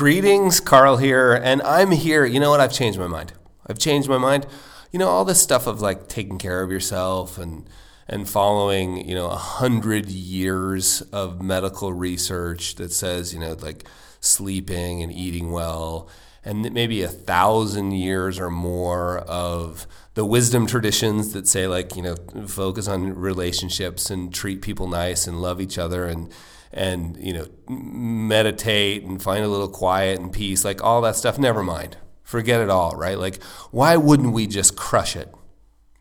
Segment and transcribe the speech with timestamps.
[0.00, 2.24] Greetings, Carl here, and I'm here.
[2.24, 2.58] You know what?
[2.58, 3.34] I've changed my mind.
[3.66, 4.46] I've changed my mind.
[4.92, 7.68] You know, all this stuff of like taking care of yourself and
[8.08, 13.84] and following, you know, a hundred years of medical research that says, you know, like
[14.20, 16.08] sleeping and eating well,
[16.44, 22.02] and maybe a thousand years or more of the wisdom traditions that say, like, you
[22.02, 22.16] know,
[22.46, 26.32] focus on relationships and treat people nice and love each other and
[26.72, 31.38] and you know meditate and find a little quiet and peace like all that stuff.
[31.38, 31.96] Never mind.
[32.22, 33.18] Forget it all right?
[33.18, 35.34] Like why wouldn't we just crush it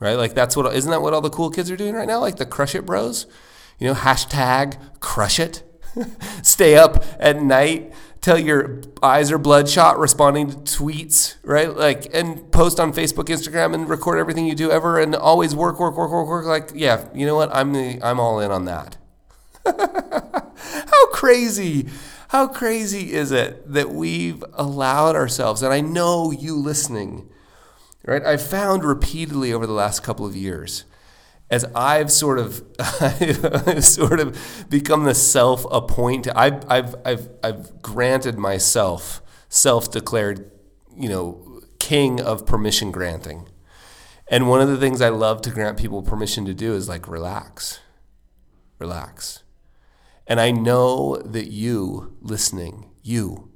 [0.00, 0.14] right?
[0.14, 2.20] Like that's what isn't that what all the cool kids are doing right now?
[2.20, 3.26] Like the crush it bros?
[3.78, 5.62] You know hashtag crush it.
[6.42, 11.74] Stay up at night till your eyes are bloodshot responding to tweets right?
[11.76, 15.78] Like and post on facebook instagram and record everything you do ever and always work
[15.78, 16.46] work work work work.
[16.46, 17.54] Like yeah you know what?
[17.54, 18.96] I'm the i'm all in on that.
[20.56, 21.88] How crazy,
[22.28, 27.28] how crazy is it that we've allowed ourselves, and I know you listening,
[28.04, 28.24] right?
[28.24, 30.84] I've found repeatedly over the last couple of years,
[31.50, 32.64] as I've sort of,
[33.84, 40.50] sort of become the self-appointed, I've, I've, I've, I've granted myself self-declared,
[40.96, 43.48] you know, king of permission granting.
[44.28, 47.06] And one of the things I love to grant people permission to do is like
[47.06, 47.78] relax,
[48.78, 49.44] relax
[50.26, 53.50] and I know that you listening, you,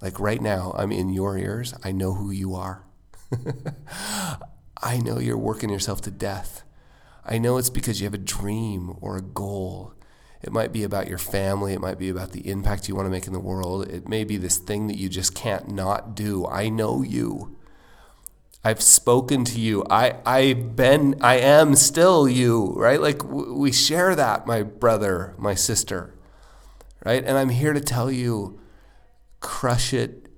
[0.00, 1.74] like right now, I'm in your ears.
[1.82, 2.84] I know who you are.
[4.82, 6.62] I know you're working yourself to death.
[7.24, 9.94] I know it's because you have a dream or a goal.
[10.42, 11.74] It might be about your family.
[11.74, 13.88] It might be about the impact you want to make in the world.
[13.88, 16.46] It may be this thing that you just can't not do.
[16.46, 17.56] I know you.
[18.64, 19.84] I've spoken to you.
[19.88, 23.00] I, I've been, I am still you, right?
[23.00, 26.14] Like we share that, my brother, my sister,
[27.04, 27.24] right?
[27.24, 28.60] And I'm here to tell you
[29.40, 30.28] crush it.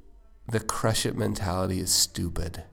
[0.49, 2.65] The crush it mentality is stupid.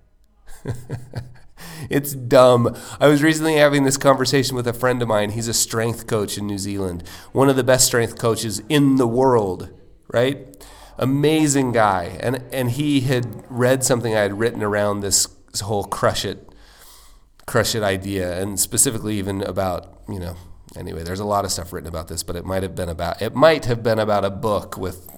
[1.89, 2.75] it's dumb.
[2.99, 5.31] I was recently having this conversation with a friend of mine.
[5.31, 9.07] He's a strength coach in New Zealand, one of the best strength coaches in the
[9.07, 9.69] world,
[10.07, 10.65] right?
[10.97, 12.17] Amazing guy.
[12.19, 15.27] And, and he had read something I had written around this
[15.61, 16.53] whole crush it,
[17.45, 20.35] crush it idea, and specifically even about you know.
[20.75, 23.21] Anyway, there's a lot of stuff written about this, but it might have been about
[23.21, 25.09] it might have been about a book with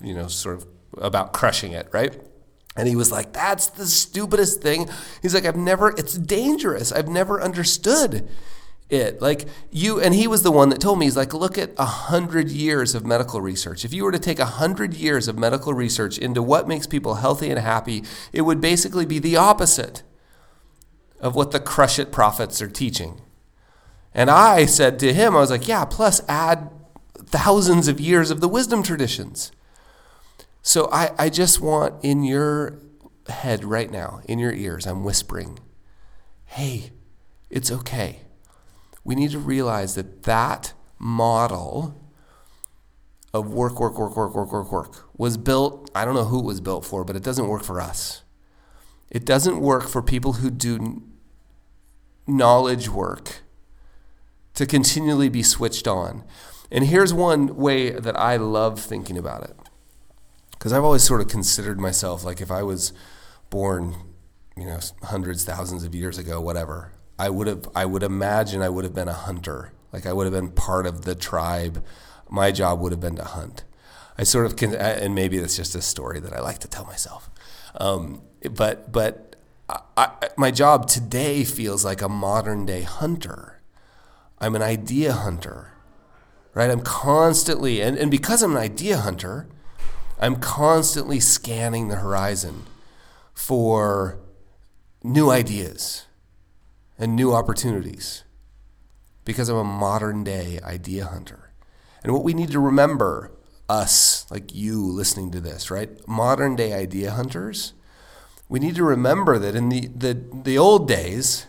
[0.00, 0.66] you know sort of
[0.98, 2.16] about crushing it, right?
[2.76, 4.88] And he was like, "That's the stupidest thing."
[5.22, 5.90] He's like, "I've never.
[5.90, 6.92] It's dangerous.
[6.92, 8.28] I've never understood."
[8.88, 9.20] it.
[9.20, 11.84] Like you, and he was the one that told me, he's like, look at a
[11.84, 13.84] hundred years of medical research.
[13.84, 17.16] If you were to take a hundred years of medical research into what makes people
[17.16, 20.02] healthy and happy, it would basically be the opposite
[21.20, 23.20] of what the crush it prophets are teaching.
[24.14, 26.70] And I said to him, I was like, yeah, plus add
[27.14, 29.52] thousands of years of the wisdom traditions.
[30.66, 32.82] So I, I just want in your
[33.28, 35.58] head right now, in your ears, I'm whispering,
[36.46, 36.90] hey,
[37.50, 38.26] it's okay
[39.06, 41.94] we need to realize that that model
[43.32, 46.44] of work, work, work, work, work, work, work was built, I don't know who it
[46.44, 48.24] was built for, but it doesn't work for us.
[49.08, 51.04] It doesn't work for people who do
[52.26, 53.42] knowledge work
[54.54, 56.24] to continually be switched on.
[56.72, 59.56] And here's one way that I love thinking about it.
[60.58, 62.92] Because I've always sort of considered myself like if I was
[63.50, 63.94] born,
[64.56, 68.68] you know, hundreds, thousands of years ago, whatever, I would have I would imagine I
[68.68, 69.72] would have been a hunter.
[69.92, 71.84] Like I would have been part of the tribe.
[72.28, 73.64] My job would have been to hunt.
[74.18, 76.84] I sort of can, and maybe it's just a story that I like to tell
[76.84, 77.30] myself.
[77.76, 79.36] Um, but but
[79.68, 83.60] I, I, my job today feels like a modern day hunter.
[84.38, 85.72] I'm an idea hunter,
[86.54, 86.70] right?
[86.70, 89.48] I'm constantly and, and because I'm an idea hunter,
[90.18, 92.64] I'm constantly scanning the horizon
[93.34, 94.18] for
[95.02, 96.06] new ideas
[96.98, 98.24] and new opportunities
[99.24, 101.50] because I'm a modern day idea hunter.
[102.02, 103.32] And what we need to remember,
[103.68, 105.90] us, like you listening to this, right?
[106.08, 107.74] Modern day idea hunters,
[108.48, 110.14] we need to remember that in the, the,
[110.44, 111.46] the old days,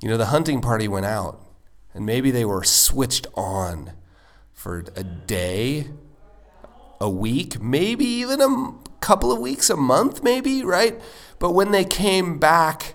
[0.00, 1.44] you know, the hunting party went out
[1.94, 3.92] and maybe they were switched on
[4.52, 5.88] for a day,
[7.02, 11.00] a week, maybe even a couple of weeks, a month, maybe, right?
[11.38, 12.94] But when they came back,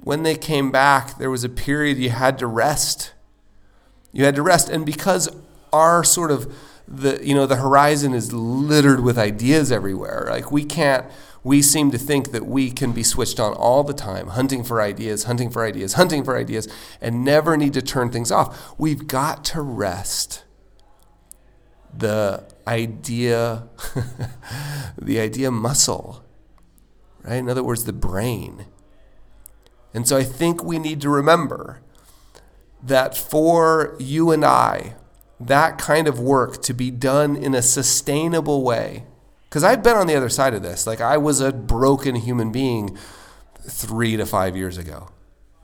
[0.00, 3.12] when they came back, there was a period you had to rest.
[4.12, 4.68] You had to rest.
[4.68, 5.28] And because
[5.72, 6.52] our sort of
[6.88, 10.26] the you know the horizon is littered with ideas everywhere.
[10.28, 11.06] Like we can't
[11.44, 14.82] we seem to think that we can be switched on all the time, hunting for
[14.82, 16.68] ideas, hunting for ideas, hunting for ideas,
[17.00, 18.74] and never need to turn things off.
[18.76, 20.44] We've got to rest
[21.96, 23.68] the idea,
[24.98, 26.24] the idea muscle,
[27.24, 27.36] right?
[27.36, 28.66] In other words, the brain.
[29.92, 31.80] And so I think we need to remember
[32.82, 34.94] that for you and I,
[35.40, 39.04] that kind of work to be done in a sustainable way,
[39.44, 40.86] because I've been on the other side of this.
[40.86, 42.96] Like I was a broken human being
[43.68, 45.08] three to five years ago.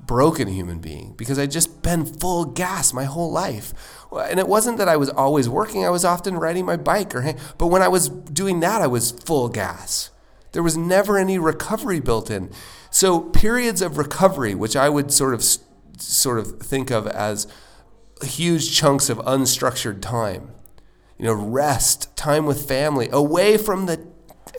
[0.00, 3.75] Broken human being because I'd just been full gas my whole life.
[4.12, 7.34] And it wasn't that I was always working, I was often riding my bike or
[7.58, 10.10] but when I was doing that I was full gas.
[10.52, 12.50] There was never any recovery built in.
[12.90, 15.44] So periods of recovery, which I would sort of
[15.99, 17.46] sort of think of as
[18.22, 20.52] huge chunks of unstructured time.
[21.19, 24.06] You know, rest, time with family, away from the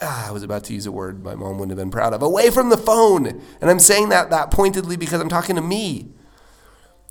[0.02, 2.22] ah, I was about to use a word my mom wouldn't have been proud of.
[2.22, 3.28] Away from the phone.
[3.62, 6.10] And I'm saying that that pointedly because I'm talking to me.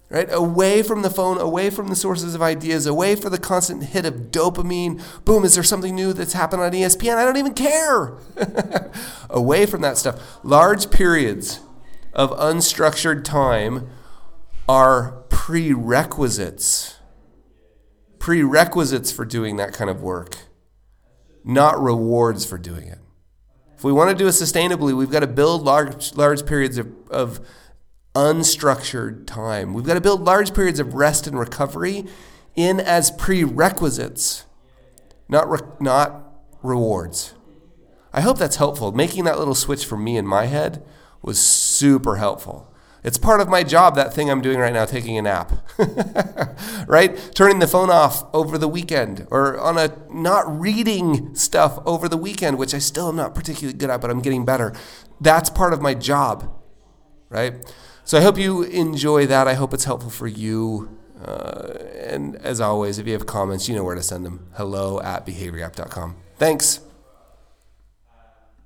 [0.08, 0.28] Right?
[0.30, 4.06] Away from the phone, away from the sources of ideas, away for the constant hit
[4.06, 5.02] of dopamine.
[5.24, 7.16] Boom, is there something new that's happened on ESPN?
[7.16, 8.16] I don't even care.
[9.30, 10.38] away from that stuff.
[10.44, 11.58] Large periods
[12.12, 13.90] of unstructured time
[14.68, 16.98] are prerequisites.
[18.20, 20.36] Prerequisites for doing that kind of work
[21.46, 22.98] not rewards for doing it.
[23.76, 26.92] If we want to do it sustainably, we've got to build large, large periods of,
[27.08, 27.40] of
[28.14, 29.72] unstructured time.
[29.72, 32.06] We've got to build large periods of rest and recovery
[32.56, 34.44] in as prerequisites,
[35.28, 36.32] not, re- not
[36.62, 37.34] rewards.
[38.12, 38.92] I hope that's helpful.
[38.92, 40.84] Making that little switch for me in my head
[41.22, 42.74] was super helpful.
[43.06, 45.52] It's part of my job, that thing I'm doing right now, taking a nap.
[46.88, 47.16] right?
[47.36, 52.16] Turning the phone off over the weekend or on a not reading stuff over the
[52.16, 54.74] weekend, which I still am not particularly good at, but I'm getting better.
[55.20, 56.52] That's part of my job.
[57.28, 57.72] Right?
[58.02, 59.46] So I hope you enjoy that.
[59.46, 60.98] I hope it's helpful for you.
[61.24, 64.48] Uh, and as always, if you have comments, you know where to send them.
[64.54, 66.16] Hello at behaviorgap.com.
[66.38, 66.80] Thanks.